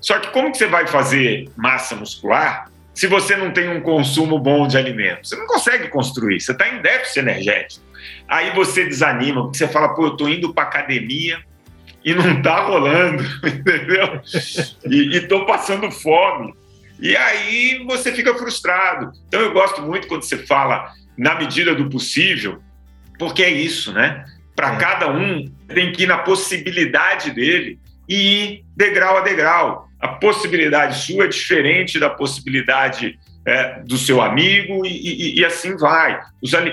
Só 0.00 0.18
que 0.18 0.28
como 0.28 0.50
que 0.50 0.58
você 0.58 0.66
vai 0.66 0.86
fazer 0.86 1.48
massa 1.56 1.94
muscular 1.94 2.70
se 2.92 3.06
você 3.06 3.36
não 3.36 3.50
tem 3.52 3.68
um 3.68 3.80
consumo 3.80 4.38
bom 4.38 4.66
de 4.66 4.76
alimentos? 4.76 5.30
Você 5.30 5.36
não 5.36 5.46
consegue 5.46 5.88
construir, 5.88 6.40
você 6.40 6.52
está 6.52 6.68
em 6.68 6.80
déficit 6.80 7.20
energético. 7.20 7.84
Aí 8.28 8.54
você 8.54 8.84
desanima, 8.84 9.42
porque 9.42 9.58
você 9.58 9.68
fala, 9.68 9.94
pô, 9.94 10.06
eu 10.06 10.12
estou 10.12 10.28
indo 10.28 10.52
para 10.52 10.64
academia 10.64 11.38
e 12.04 12.14
não 12.14 12.38
está 12.38 12.60
rolando, 12.64 13.22
entendeu? 13.46 14.20
E 14.90 15.16
estou 15.16 15.46
passando 15.46 15.90
fome. 15.90 16.54
E 17.00 17.16
aí 17.16 17.84
você 17.86 18.12
fica 18.12 18.34
frustrado. 18.34 19.12
Então 19.28 19.40
eu 19.40 19.52
gosto 19.52 19.82
muito 19.82 20.06
quando 20.06 20.22
você 20.22 20.38
fala 20.38 20.92
na 21.16 21.34
medida 21.34 21.74
do 21.74 21.88
possível, 21.88 22.60
porque 23.18 23.42
é 23.42 23.50
isso, 23.50 23.92
né? 23.92 24.24
Para 24.54 24.74
é. 24.74 24.76
cada 24.76 25.10
um 25.10 25.50
tem 25.68 25.92
que 25.92 26.04
ir 26.04 26.06
na 26.06 26.18
possibilidade 26.18 27.30
dele 27.30 27.78
e 28.08 28.16
ir 28.16 28.64
degrau 28.76 29.18
a 29.18 29.20
degrau. 29.20 29.88
A 30.00 30.08
possibilidade 30.08 30.98
sua 30.98 31.24
é 31.24 31.28
diferente 31.28 31.98
da 31.98 32.10
possibilidade 32.10 33.18
é, 33.46 33.80
do 33.80 33.96
seu 33.96 34.20
amigo 34.20 34.84
e, 34.86 34.90
e, 34.90 35.40
e 35.40 35.44
assim 35.44 35.76
vai. 35.76 36.20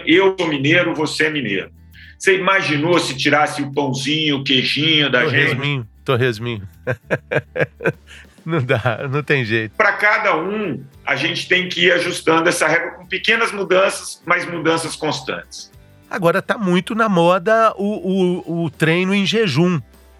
Eu 0.05 0.35
sou 0.37 0.47
mineiro, 0.47 0.93
você 0.93 1.25
é 1.25 1.29
mineiro. 1.29 1.71
Você 2.17 2.37
imaginou 2.37 2.99
se 2.99 3.17
tirasse 3.17 3.63
o 3.63 3.71
pãozinho, 3.71 4.37
o 4.37 4.43
queijinho 4.43 5.09
da 5.09 5.23
torresminho, 5.23 5.81
gente? 5.81 5.87
Torresminho, 6.05 6.67
Não 8.45 8.59
dá, 8.59 9.07
não 9.09 9.21
tem 9.21 9.45
jeito. 9.45 9.75
Para 9.75 9.93
cada 9.93 10.35
um, 10.35 10.83
a 11.05 11.15
gente 11.15 11.47
tem 11.47 11.69
que 11.69 11.85
ir 11.85 11.91
ajustando 11.91 12.49
essa 12.49 12.67
regra 12.67 12.91
com 12.91 13.05
pequenas 13.05 13.51
mudanças, 13.51 14.21
mas 14.25 14.49
mudanças 14.49 14.95
constantes. 14.95 15.71
Agora 16.09 16.39
está 16.39 16.57
muito 16.57 16.95
na 16.95 17.07
moda 17.07 17.73
o, 17.77 18.41
o, 18.47 18.63
o 18.65 18.69
treino 18.69 19.13
em 19.13 19.25
jejum. 19.25 19.79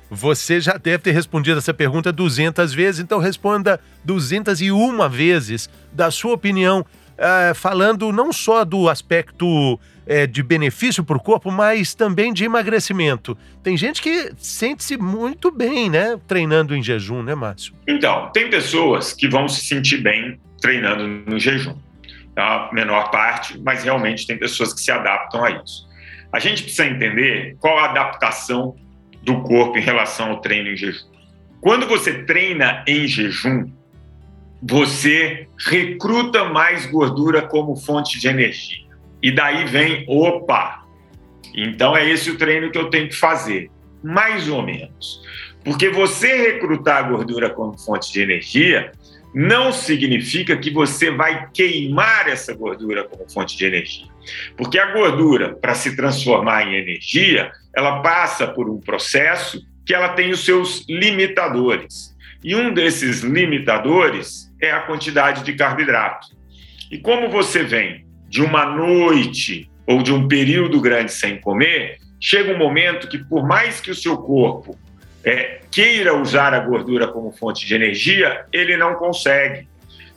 Você 0.09 0.59
já 0.59 0.73
deve 0.73 0.99
ter 0.99 1.11
respondido 1.11 1.57
essa 1.57 1.73
pergunta 1.73 2.11
200 2.11 2.73
vezes, 2.73 3.01
então 3.01 3.17
responda 3.17 3.79
201 4.03 5.09
vezes 5.09 5.69
da 5.91 6.11
sua 6.11 6.33
opinião, 6.33 6.85
uh, 7.21 7.55
falando 7.55 8.11
não 8.11 8.33
só 8.33 8.65
do 8.65 8.89
aspecto 8.89 9.79
é, 10.05 10.25
de 10.25 10.41
benefício 10.41 11.03
para 11.03 11.15
o 11.15 11.19
corpo, 11.19 11.51
mas 11.51 11.93
também 11.93 12.33
de 12.33 12.43
emagrecimento. 12.43 13.37
Tem 13.63 13.77
gente 13.77 14.01
que 14.01 14.31
sente-se 14.37 14.97
muito 14.97 15.51
bem, 15.51 15.89
né, 15.89 16.19
treinando 16.27 16.75
em 16.75 16.83
jejum, 16.83 17.21
né, 17.21 17.35
Márcio? 17.35 17.73
Então, 17.87 18.29
tem 18.33 18.49
pessoas 18.49 19.13
que 19.13 19.27
vão 19.27 19.47
se 19.47 19.65
sentir 19.65 19.97
bem 19.97 20.39
treinando 20.59 21.07
no 21.07 21.39
jejum. 21.39 21.75
A 22.35 22.69
menor 22.73 23.11
parte, 23.11 23.59
mas 23.59 23.83
realmente 23.83 24.25
tem 24.25 24.37
pessoas 24.37 24.73
que 24.73 24.81
se 24.81 24.91
adaptam 24.91 25.43
a 25.43 25.51
isso. 25.51 25.87
A 26.33 26.39
gente 26.39 26.63
precisa 26.63 26.85
entender 26.85 27.57
qual 27.59 27.77
a 27.77 27.85
adaptação 27.85 28.75
do 29.21 29.41
corpo 29.41 29.77
em 29.77 29.81
relação 29.81 30.31
ao 30.31 30.41
treino 30.41 30.69
em 30.69 30.77
jejum. 30.77 31.11
Quando 31.59 31.87
você 31.87 32.23
treina 32.23 32.83
em 32.87 33.07
jejum, 33.07 33.69
você 34.61 35.47
recruta 35.57 36.45
mais 36.45 36.85
gordura 36.85 37.41
como 37.41 37.75
fonte 37.75 38.19
de 38.19 38.27
energia. 38.27 38.85
E 39.21 39.31
daí 39.31 39.65
vem, 39.65 40.05
opa, 40.07 40.85
então 41.53 41.95
é 41.95 42.07
esse 42.07 42.29
o 42.29 42.37
treino 42.37 42.71
que 42.71 42.77
eu 42.77 42.89
tenho 42.89 43.09
que 43.09 43.15
fazer. 43.15 43.69
Mais 44.03 44.47
ou 44.47 44.61
menos. 44.61 45.21
Porque 45.63 45.89
você 45.89 46.51
recrutar 46.51 46.97
a 46.97 47.09
gordura 47.09 47.49
como 47.49 47.77
fonte 47.77 48.11
de 48.11 48.21
energia 48.21 48.91
não 49.33 49.71
significa 49.71 50.57
que 50.57 50.71
você 50.71 51.09
vai 51.09 51.49
queimar 51.53 52.27
essa 52.27 52.53
gordura 52.53 53.03
como 53.03 53.29
fonte 53.29 53.55
de 53.55 53.65
energia. 53.65 54.07
Porque 54.57 54.77
a 54.77 54.91
gordura, 54.91 55.55
para 55.55 55.73
se 55.73 55.95
transformar 55.95 56.67
em 56.67 56.75
energia, 56.75 57.51
ela 57.75 58.01
passa 58.01 58.47
por 58.47 58.69
um 58.69 58.79
processo 58.79 59.65
que 59.85 59.93
ela 59.93 60.09
tem 60.09 60.31
os 60.31 60.43
seus 60.43 60.85
limitadores. 60.89 62.15
E 62.43 62.55
um 62.55 62.73
desses 62.73 63.21
limitadores 63.21 64.50
é 64.61 64.71
a 64.71 64.81
quantidade 64.81 65.43
de 65.43 65.53
carboidrato. 65.53 66.27
E 66.91 66.97
como 66.97 67.29
você 67.29 67.63
vem 67.63 68.05
de 68.29 68.41
uma 68.41 68.65
noite 68.65 69.69
ou 69.87 70.03
de 70.03 70.13
um 70.13 70.27
período 70.27 70.79
grande 70.79 71.11
sem 71.11 71.39
comer, 71.39 71.97
chega 72.19 72.53
um 72.53 72.57
momento 72.57 73.07
que, 73.07 73.17
por 73.17 73.45
mais 73.45 73.81
que 73.81 73.89
o 73.91 73.95
seu 73.95 74.17
corpo 74.17 74.77
é, 75.23 75.61
queira 75.71 76.15
usar 76.15 76.53
a 76.53 76.59
gordura 76.59 77.07
como 77.07 77.31
fonte 77.31 77.65
de 77.65 77.73
energia, 77.73 78.45
ele 78.53 78.77
não 78.77 78.95
consegue. 78.95 79.67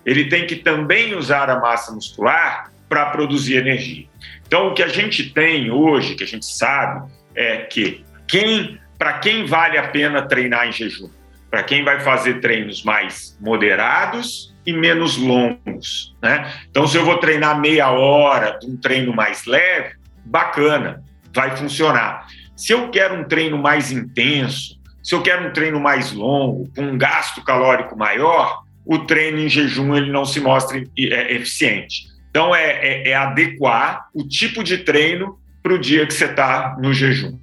Ele 0.05 0.27
tem 0.27 0.47
que 0.47 0.57
também 0.57 1.15
usar 1.15 1.49
a 1.49 1.59
massa 1.59 1.93
muscular 1.93 2.71
para 2.89 3.07
produzir 3.07 3.57
energia. 3.57 4.07
Então, 4.47 4.69
o 4.69 4.75
que 4.75 4.83
a 4.83 4.89
gente 4.89 5.31
tem 5.31 5.71
hoje, 5.71 6.15
que 6.15 6.25
a 6.25 6.27
gente 6.27 6.47
sabe, 6.47 7.11
é 7.35 7.59
que 7.59 8.05
quem, 8.29 8.79
para 8.99 9.15
quem 9.15 9.47
vale 9.47 9.79
a 9.79 9.89
pena 9.89 10.23
treinar 10.23 10.69
em 10.69 10.73
jejum? 10.73 11.09
Para 11.55 11.63
quem 11.63 11.85
vai 11.85 12.01
fazer 12.01 12.41
treinos 12.41 12.83
mais 12.83 13.39
moderados 13.41 14.53
e 14.67 14.73
menos 14.73 15.17
longos. 15.17 16.13
Né? 16.21 16.53
Então, 16.69 16.85
se 16.85 16.97
eu 16.97 17.05
vou 17.05 17.19
treinar 17.19 17.61
meia 17.61 17.91
hora 17.93 18.59
de 18.59 18.67
um 18.67 18.77
treino 18.77 19.15
mais 19.15 19.47
leve, 19.47 19.95
bacana, 20.25 21.05
vai 21.33 21.57
funcionar. 21.57 22.27
Se 22.57 22.73
eu 22.73 22.91
quero 22.91 23.15
um 23.15 23.23
treino 23.23 23.57
mais 23.57 23.93
intenso, 23.93 24.81
se 25.01 25.15
eu 25.15 25.23
quero 25.23 25.47
um 25.47 25.53
treino 25.53 25.79
mais 25.79 26.11
longo, 26.11 26.69
com 26.75 26.83
um 26.83 26.99
gasto 26.99 27.41
calórico 27.45 27.97
maior, 27.97 28.65
o 28.85 28.99
treino 28.99 29.39
em 29.39 29.49
jejum 29.49 29.95
ele 29.95 30.11
não 30.11 30.25
se 30.25 30.41
mostra 30.41 30.77
é, 30.77 31.35
eficiente. 31.35 32.09
Então, 32.31 32.53
é, 32.53 32.65
é, 32.65 33.11
é 33.11 33.15
adequar 33.15 34.09
o 34.13 34.27
tipo 34.27 34.65
de 34.65 34.79
treino 34.79 35.39
para 35.63 35.75
o 35.75 35.79
dia 35.79 36.05
que 36.05 36.15
você 36.15 36.25
está 36.25 36.77
no 36.81 36.93
jejum. 36.93 37.39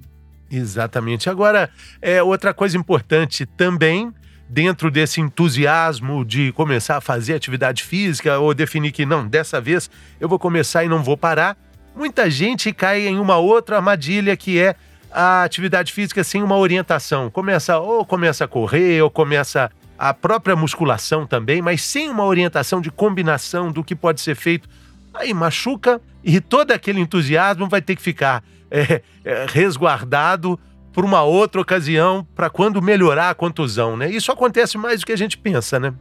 Exatamente. 0.52 1.30
Agora, 1.30 1.70
é 2.00 2.22
outra 2.22 2.52
coisa 2.52 2.76
importante 2.76 3.46
também 3.46 4.12
dentro 4.48 4.90
desse 4.90 5.18
entusiasmo 5.18 6.26
de 6.26 6.52
começar 6.52 6.98
a 6.98 7.00
fazer 7.00 7.34
atividade 7.34 7.82
física 7.82 8.38
ou 8.38 8.52
definir 8.52 8.92
que 8.92 9.06
não, 9.06 9.26
dessa 9.26 9.58
vez 9.62 9.90
eu 10.20 10.28
vou 10.28 10.38
começar 10.38 10.84
e 10.84 10.88
não 10.88 11.02
vou 11.02 11.16
parar, 11.16 11.56
muita 11.96 12.30
gente 12.30 12.70
cai 12.70 13.06
em 13.06 13.18
uma 13.18 13.38
outra 13.38 13.76
armadilha 13.76 14.36
que 14.36 14.58
é 14.58 14.76
a 15.10 15.42
atividade 15.42 15.90
física 15.90 16.22
sem 16.22 16.42
uma 16.42 16.58
orientação. 16.58 17.30
Começa 17.30 17.78
ou 17.78 18.04
começa 18.04 18.44
a 18.44 18.48
correr 18.48 19.00
ou 19.00 19.10
começa 19.10 19.70
a 19.98 20.12
própria 20.12 20.54
musculação 20.54 21.26
também, 21.26 21.62
mas 21.62 21.80
sem 21.80 22.10
uma 22.10 22.24
orientação 22.24 22.80
de 22.80 22.90
combinação 22.90 23.70
do 23.72 23.82
que 23.82 23.94
pode 23.94 24.20
ser 24.20 24.34
feito. 24.34 24.68
Aí 25.14 25.32
machuca 25.34 26.00
e 26.22 26.40
todo 26.40 26.72
aquele 26.72 27.00
entusiasmo 27.00 27.68
vai 27.68 27.82
ter 27.82 27.96
que 27.96 28.02
ficar 28.02 28.42
é, 28.70 29.02
é, 29.24 29.46
resguardado 29.48 30.58
para 30.92 31.04
uma 31.04 31.22
outra 31.22 31.60
ocasião, 31.60 32.26
para 32.34 32.50
quando 32.50 32.82
melhorar 32.82 33.30
a 33.30 33.34
contusão, 33.34 33.96
né? 33.96 34.10
Isso 34.10 34.30
acontece 34.30 34.76
mais 34.76 35.00
do 35.00 35.06
que 35.06 35.12
a 35.12 35.16
gente 35.16 35.38
pensa, 35.38 35.80
né? 35.80 35.94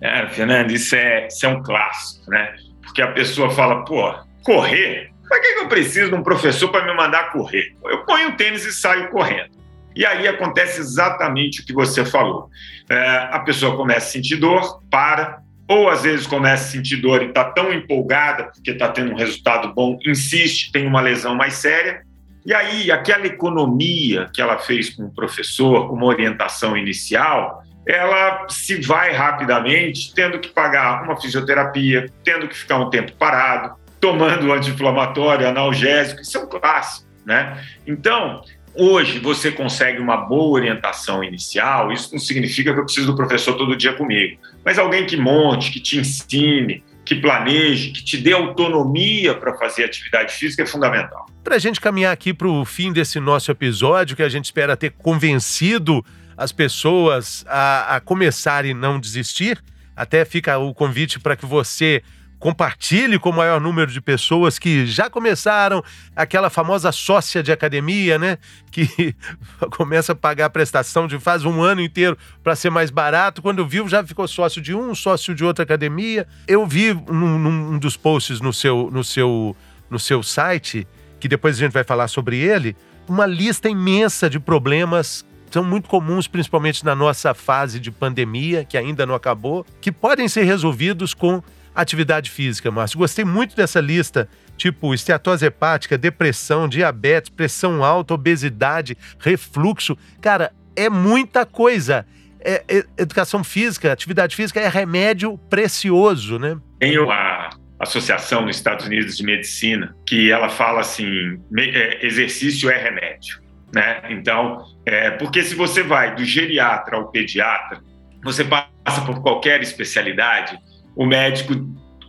É, 0.00 0.26
Fernando, 0.28 0.70
isso 0.72 0.94
é, 0.94 1.28
isso 1.28 1.46
é 1.46 1.48
um 1.48 1.62
clássico, 1.62 2.30
né? 2.30 2.54
Porque 2.82 3.00
a 3.00 3.12
pessoa 3.12 3.50
fala, 3.50 3.84
pô, 3.84 4.12
correr? 4.42 5.12
Para 5.28 5.40
que 5.40 5.46
eu 5.58 5.68
preciso 5.68 6.10
de 6.10 6.14
um 6.16 6.22
professor 6.22 6.68
para 6.70 6.84
me 6.84 6.94
mandar 6.94 7.32
correr? 7.32 7.74
Eu 7.84 8.04
ponho 8.04 8.30
o 8.30 8.36
tênis 8.36 8.64
e 8.64 8.72
saio 8.72 9.10
correndo. 9.10 9.56
E 9.94 10.04
aí 10.04 10.28
acontece 10.28 10.80
exatamente 10.80 11.62
o 11.62 11.66
que 11.66 11.72
você 11.72 12.04
falou. 12.04 12.50
É, 12.88 13.28
a 13.32 13.40
pessoa 13.40 13.76
começa 13.76 14.06
a 14.06 14.10
sentir 14.10 14.36
dor, 14.36 14.82
para, 14.90 15.40
ou 15.68 15.88
às 15.88 16.02
vezes 16.02 16.26
começa 16.26 16.64
a 16.64 16.70
sentir 16.72 16.96
dor 16.96 17.22
e 17.22 17.26
está 17.26 17.44
tão 17.44 17.72
empolgada 17.72 18.44
porque 18.44 18.70
está 18.70 18.88
tendo 18.88 19.12
um 19.12 19.16
resultado 19.16 19.72
bom, 19.74 19.98
insiste, 20.06 20.70
tem 20.70 20.86
uma 20.86 21.00
lesão 21.00 21.34
mais 21.34 21.54
séria, 21.54 22.06
e 22.46 22.54
aí, 22.54 22.92
aquela 22.92 23.26
economia 23.26 24.30
que 24.32 24.40
ela 24.40 24.56
fez 24.56 24.90
com 24.90 25.06
o 25.06 25.10
professor, 25.12 25.88
com 25.88 25.96
uma 25.96 26.06
orientação 26.06 26.76
inicial, 26.76 27.64
ela 27.84 28.46
se 28.48 28.80
vai 28.82 29.12
rapidamente, 29.12 30.14
tendo 30.14 30.38
que 30.38 30.50
pagar 30.50 31.02
uma 31.02 31.20
fisioterapia, 31.20 32.08
tendo 32.22 32.46
que 32.46 32.56
ficar 32.56 32.78
um 32.78 32.88
tempo 32.88 33.10
parado, 33.14 33.74
tomando 34.00 34.52
anti-inflamatório, 34.52 35.48
analgésico, 35.48 36.22
isso 36.22 36.38
é 36.38 36.40
um 36.40 36.46
clássico, 36.48 37.08
né? 37.26 37.60
Então, 37.84 38.42
hoje 38.76 39.18
você 39.18 39.50
consegue 39.50 40.00
uma 40.00 40.16
boa 40.16 40.58
orientação 40.58 41.22
inicial, 41.24 41.92
isso 41.92 42.10
não 42.12 42.18
significa 42.18 42.72
que 42.72 42.80
eu 42.80 42.84
preciso 42.84 43.06
do 43.06 43.16
professor 43.16 43.54
todo 43.54 43.76
dia 43.76 43.92
comigo, 43.92 44.38
mas 44.64 44.78
alguém 44.78 45.06
que 45.06 45.16
monte, 45.16 45.70
que 45.70 45.80
te 45.80 45.98
ensine, 45.98 46.82
que 47.04 47.14
planeje, 47.14 47.90
que 47.92 48.04
te 48.04 48.16
dê 48.16 48.32
autonomia 48.32 49.34
para 49.34 49.54
fazer 49.54 49.84
atividade 49.84 50.34
física 50.34 50.64
é 50.64 50.66
fundamental. 50.66 51.26
Para 51.42 51.54
a 51.54 51.58
gente 51.58 51.80
caminhar 51.80 52.12
aqui 52.12 52.34
para 52.34 52.48
o 52.48 52.64
fim 52.64 52.92
desse 52.92 53.20
nosso 53.20 53.50
episódio, 53.50 54.16
que 54.16 54.22
a 54.22 54.28
gente 54.28 54.46
espera 54.46 54.76
ter 54.76 54.90
convencido 54.90 56.04
as 56.36 56.52
pessoas 56.52 57.44
a, 57.48 57.96
a 57.96 58.00
começar 58.00 58.64
e 58.64 58.74
não 58.74 59.00
desistir, 59.00 59.62
até 59.94 60.24
fica 60.24 60.58
o 60.58 60.74
convite 60.74 61.18
para 61.18 61.36
que 61.36 61.46
você 61.46 62.02
compartilhe 62.46 63.18
com 63.18 63.30
o 63.30 63.32
maior 63.32 63.60
número 63.60 63.90
de 63.90 64.00
pessoas 64.00 64.56
que 64.56 64.86
já 64.86 65.10
começaram 65.10 65.82
aquela 66.14 66.48
famosa 66.48 66.92
sócia 66.92 67.42
de 67.42 67.50
academia, 67.50 68.20
né? 68.20 68.38
Que 68.70 69.16
começa 69.76 70.12
a 70.12 70.14
pagar 70.14 70.46
a 70.46 70.50
prestação 70.50 71.08
de 71.08 71.18
faz 71.18 71.44
um 71.44 71.60
ano 71.60 71.80
inteiro 71.80 72.16
para 72.44 72.54
ser 72.54 72.70
mais 72.70 72.88
barato. 72.88 73.42
Quando 73.42 73.66
viu, 73.66 73.88
já 73.88 74.06
ficou 74.06 74.28
sócio 74.28 74.62
de 74.62 74.72
um, 74.72 74.94
sócio 74.94 75.34
de 75.34 75.44
outra 75.44 75.64
academia. 75.64 76.24
Eu 76.46 76.64
vi 76.64 76.94
num, 76.94 77.36
num 77.36 77.78
dos 77.80 77.96
posts 77.96 78.40
no 78.40 78.52
seu, 78.52 78.92
no, 78.92 79.02
seu, 79.02 79.56
no 79.90 79.98
seu 79.98 80.22
site, 80.22 80.86
que 81.18 81.26
depois 81.26 81.56
a 81.56 81.58
gente 81.58 81.72
vai 81.72 81.82
falar 81.82 82.06
sobre 82.06 82.38
ele, 82.38 82.76
uma 83.08 83.26
lista 83.26 83.68
imensa 83.68 84.30
de 84.30 84.38
problemas 84.38 85.26
são 85.50 85.64
muito 85.64 85.88
comuns, 85.88 86.28
principalmente 86.28 86.84
na 86.84 86.94
nossa 86.94 87.32
fase 87.32 87.80
de 87.80 87.90
pandemia, 87.90 88.64
que 88.64 88.76
ainda 88.76 89.06
não 89.06 89.14
acabou, 89.14 89.64
que 89.80 89.90
podem 89.90 90.28
ser 90.28 90.44
resolvidos 90.44 91.14
com 91.14 91.42
atividade 91.76 92.30
física, 92.30 92.70
Márcio. 92.70 92.98
Gostei 92.98 93.24
muito 93.24 93.54
dessa 93.54 93.80
lista, 93.80 94.28
tipo 94.56 94.94
esteatose 94.94 95.44
hepática, 95.44 95.98
depressão, 95.98 96.66
diabetes, 96.66 97.28
pressão 97.30 97.84
alta, 97.84 98.14
obesidade, 98.14 98.96
refluxo. 99.20 99.96
Cara, 100.20 100.52
é 100.74 100.88
muita 100.88 101.44
coisa. 101.44 102.06
É, 102.40 102.62
é, 102.68 102.84
educação 102.96 103.42
física, 103.42 103.92
atividade 103.92 104.36
física 104.36 104.60
é 104.60 104.68
remédio 104.68 105.36
precioso, 105.50 106.38
né? 106.38 106.56
Tem 106.78 106.96
a 106.96 107.50
associação 107.80 108.46
nos 108.46 108.56
Estados 108.56 108.86
Unidos 108.86 109.16
de 109.16 109.24
medicina 109.24 109.96
que 110.06 110.30
ela 110.30 110.48
fala 110.48 110.80
assim, 110.80 111.40
é, 111.58 112.06
exercício 112.06 112.70
é 112.70 112.76
remédio, 112.80 113.40
né? 113.74 114.00
Então, 114.10 114.64
é, 114.84 115.10
porque 115.10 115.42
se 115.42 115.56
você 115.56 115.82
vai 115.82 116.14
do 116.14 116.24
geriatra 116.24 116.96
ao 116.96 117.10
pediatra, 117.10 117.80
você 118.22 118.44
passa 118.44 119.00
por 119.04 119.20
qualquer 119.22 119.60
especialidade, 119.60 120.56
o 120.96 121.06
médico, 121.06 121.54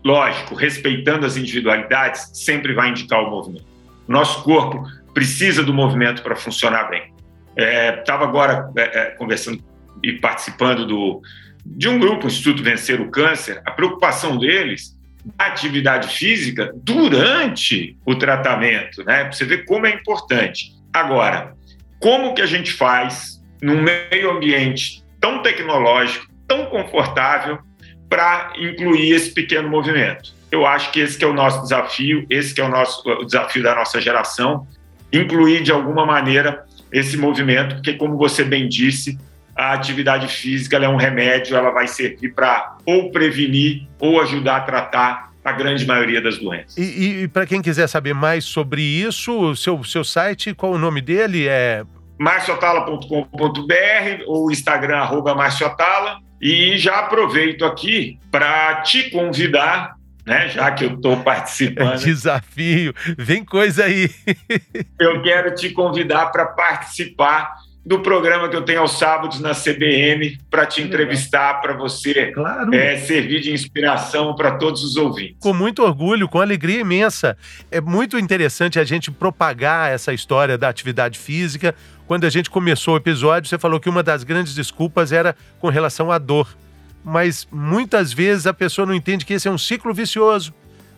lógico, 0.03 0.55
respeitando 0.55 1.25
as 1.25 1.35
individualidades, 1.35 2.31
sempre 2.33 2.73
vai 2.73 2.89
indicar 2.89 3.21
o 3.21 3.29
movimento. 3.29 3.65
Nosso 4.07 4.41
corpo 4.43 4.83
precisa 5.13 5.61
do 5.61 5.73
movimento 5.73 6.23
para 6.23 6.35
funcionar 6.35 6.89
bem. 6.89 7.13
Estava 7.55 8.23
é, 8.23 8.27
agora 8.27 8.71
é, 8.77 8.81
é, 8.81 9.05
conversando 9.11 9.61
e 10.01 10.13
participando 10.13 10.85
do, 10.85 11.21
de 11.65 11.89
um 11.89 11.99
grupo, 11.99 12.25
o 12.25 12.27
Instituto 12.27 12.63
Vencer 12.63 13.01
o 13.01 13.09
Câncer, 13.09 13.61
a 13.65 13.71
preocupação 13.71 14.37
deles 14.37 14.95
a 15.37 15.47
atividade 15.47 16.15
física 16.15 16.71
durante 16.75 17.97
o 18.05 18.15
tratamento, 18.15 19.03
né? 19.03 19.23
Para 19.23 19.33
você 19.33 19.43
ver 19.43 19.65
como 19.65 19.85
é 19.85 19.93
importante. 19.93 20.71
Agora, 20.93 21.53
como 21.99 22.33
que 22.33 22.41
a 22.41 22.45
gente 22.45 22.71
faz 22.71 23.43
num 23.61 23.81
meio 23.81 24.31
ambiente 24.31 25.03
tão 25.19 25.41
tecnológico, 25.41 26.27
tão 26.47 26.67
confortável, 26.67 27.59
para 28.09 28.53
incluir 28.57 29.11
esse 29.11 29.31
pequeno 29.31 29.69
movimento. 29.69 30.33
Eu 30.51 30.65
acho 30.65 30.91
que 30.91 30.99
esse 30.99 31.17
que 31.17 31.25
é 31.25 31.27
o 31.27 31.33
nosso 31.33 31.61
desafio, 31.61 32.25
esse 32.29 32.53
que 32.53 32.61
é 32.61 32.63
o 32.63 32.69
nosso 32.69 33.07
o 33.07 33.25
desafio 33.25 33.61
da 33.61 33.75
nossa 33.75 33.99
geração, 33.99 34.65
incluir 35.11 35.63
de 35.63 35.71
alguma 35.71 36.05
maneira 36.05 36.65
esse 36.91 37.17
movimento, 37.17 37.75
porque 37.75 37.93
como 37.93 38.17
você 38.17 38.43
bem 38.43 38.67
disse, 38.67 39.17
a 39.55 39.73
atividade 39.73 40.27
física 40.27 40.77
é 40.77 40.87
um 40.87 40.95
remédio, 40.95 41.57
ela 41.57 41.71
vai 41.71 41.87
servir 41.87 42.33
para 42.33 42.77
ou 42.85 43.11
prevenir 43.11 43.87
ou 43.99 44.21
ajudar 44.21 44.57
a 44.57 44.61
tratar 44.61 45.31
a 45.43 45.51
grande 45.51 45.85
maioria 45.85 46.21
das 46.21 46.37
doenças. 46.37 46.77
E, 46.77 47.23
e 47.23 47.27
para 47.27 47.45
quem 47.45 47.61
quiser 47.61 47.87
saber 47.87 48.13
mais 48.13 48.45
sobre 48.45 48.81
isso, 48.81 49.31
o 49.31 49.55
seu, 49.55 49.83
seu 49.83 50.03
site, 50.03 50.53
qual 50.53 50.73
o 50.73 50.77
nome 50.77 51.01
dele? 51.01 51.47
É 51.47 51.83
marciotala.com.br 52.19 54.23
ou 54.27 54.51
Instagram, 54.51 54.97
arroba 54.97 55.35
marciotala. 55.35 56.19
E 56.41 56.77
já 56.77 56.99
aproveito 56.99 57.65
aqui 57.65 58.19
para 58.31 58.81
te 58.81 59.09
convidar, 59.09 59.95
né, 60.25 60.49
já 60.49 60.71
que 60.71 60.85
eu 60.85 60.95
estou 60.95 61.17
participando. 61.23 62.01
É 62.01 62.05
desafio, 62.05 62.93
vem 63.17 63.43
coisa 63.43 63.85
aí. 63.85 64.09
eu 64.99 65.21
quero 65.21 65.55
te 65.55 65.71
convidar 65.71 66.27
para 66.27 66.45
participar 66.45 67.55
do 67.87 68.01
programa 68.01 68.49
que 68.49 68.55
eu 68.55 68.63
tenho 68.63 68.81
aos 68.81 68.99
sábados 68.99 69.39
na 69.39 69.51
CBN 69.53 70.37
para 70.51 70.65
te 70.65 70.81
entrevistar, 70.81 71.61
para 71.61 71.71
você 71.71 72.33
claro. 72.33 72.75
é, 72.75 72.97
servir 72.97 73.39
de 73.39 73.53
inspiração 73.53 74.35
para 74.35 74.57
todos 74.57 74.83
os 74.83 74.97
ouvintes. 74.97 75.37
Com 75.39 75.53
muito 75.53 75.81
orgulho, 75.81 76.27
com 76.27 76.41
alegria 76.41 76.81
imensa. 76.81 77.37
É 77.71 77.79
muito 77.79 78.19
interessante 78.19 78.77
a 78.77 78.83
gente 78.83 79.09
propagar 79.09 79.89
essa 79.89 80.13
história 80.13 80.57
da 80.57 80.67
atividade 80.67 81.17
física. 81.17 81.73
Quando 82.05 82.25
a 82.25 82.29
gente 82.29 82.49
começou 82.49 82.95
o 82.95 82.97
episódio, 82.97 83.49
você 83.49 83.57
falou 83.57 83.79
que 83.79 83.87
uma 83.87 84.03
das 84.03 84.25
grandes 84.25 84.53
desculpas 84.53 85.13
era 85.13 85.33
com 85.57 85.69
relação 85.69 86.11
à 86.11 86.17
dor. 86.17 86.57
Mas 87.05 87.47
muitas 87.49 88.11
vezes 88.11 88.45
a 88.45 88.53
pessoa 88.53 88.85
não 88.85 88.93
entende 88.93 89.25
que 89.25 89.33
esse 89.33 89.47
é 89.47 89.51
um 89.51 89.57
ciclo 89.57 89.93
vicioso 89.93 90.53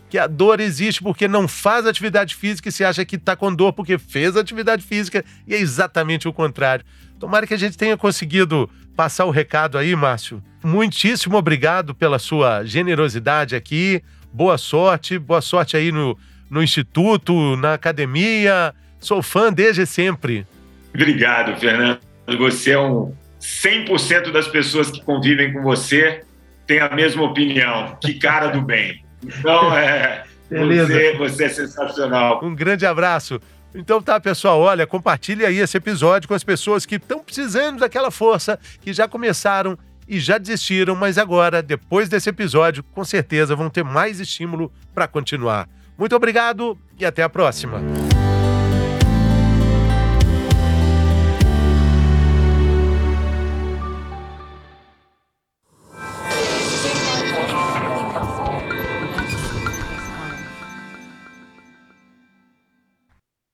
que 0.09 0.17
a 0.17 0.25
dor 0.25 0.59
existe 0.59 1.01
porque 1.03 1.27
não 1.27 1.47
faz 1.47 1.85
atividade 1.85 2.35
física 2.35 2.69
e 2.69 2.71
se 2.71 2.83
acha 2.83 3.05
que 3.05 3.15
está 3.15 3.35
com 3.35 3.53
dor 3.53 3.73
porque 3.73 3.97
fez 3.97 4.35
atividade 4.35 4.83
física 4.83 5.23
e 5.47 5.53
é 5.53 5.59
exatamente 5.59 6.27
o 6.27 6.33
contrário. 6.33 6.83
Tomara 7.19 7.45
que 7.45 7.53
a 7.53 7.57
gente 7.57 7.77
tenha 7.77 7.95
conseguido 7.95 8.69
passar 8.95 9.25
o 9.25 9.31
recado 9.31 9.77
aí, 9.77 9.95
Márcio. 9.95 10.43
Muitíssimo 10.63 11.37
obrigado 11.37 11.93
pela 11.93 12.17
sua 12.17 12.63
generosidade 12.65 13.55
aqui. 13.55 14.01
Boa 14.33 14.57
sorte, 14.57 15.19
boa 15.19 15.41
sorte 15.41 15.77
aí 15.77 15.91
no, 15.91 16.17
no 16.49 16.63
instituto, 16.63 17.55
na 17.55 17.75
academia. 17.75 18.73
Sou 18.99 19.21
fã 19.21 19.53
desde 19.53 19.85
sempre. 19.85 20.45
Obrigado, 20.93 21.57
Fernando. 21.59 21.99
Você 22.37 22.71
é 22.71 22.79
um 22.79 23.13
100% 23.39 24.31
das 24.31 24.47
pessoas 24.47 24.89
que 24.91 25.01
convivem 25.01 25.53
com 25.53 25.61
você 25.61 26.23
têm 26.67 26.79
a 26.79 26.89
mesma 26.89 27.23
opinião. 27.23 27.97
Que 28.01 28.15
cara 28.15 28.47
do 28.47 28.61
bem. 28.61 29.03
Então, 29.23 29.75
é. 29.75 30.23
Beleza. 30.49 30.87
Você, 30.87 31.17
você 31.17 31.43
é 31.45 31.49
sensacional. 31.49 32.39
Um 32.43 32.55
grande 32.55 32.85
abraço. 32.85 33.39
Então 33.73 34.01
tá, 34.01 34.19
pessoal, 34.19 34.59
olha, 34.59 34.87
compartilhe 34.87 35.45
aí 35.45 35.59
esse 35.59 35.77
episódio 35.77 36.27
com 36.27 36.33
as 36.33 36.43
pessoas 36.43 36.85
que 36.87 36.95
estão 36.95 37.19
precisando 37.19 37.79
daquela 37.79 38.09
força, 38.09 38.59
que 38.81 38.91
já 38.91 39.07
começaram 39.07 39.77
e 40.07 40.19
já 40.19 40.39
desistiram, 40.39 40.95
mas 40.95 41.19
agora, 41.19 41.61
depois 41.61 42.09
desse 42.09 42.29
episódio, 42.29 42.83
com 42.83 43.05
certeza 43.05 43.55
vão 43.55 43.69
ter 43.69 43.83
mais 43.83 44.19
estímulo 44.19 44.71
para 44.93 45.07
continuar. 45.07 45.69
Muito 45.95 46.15
obrigado 46.15 46.75
e 46.97 47.05
até 47.05 47.21
a 47.21 47.29
próxima. 47.29 47.79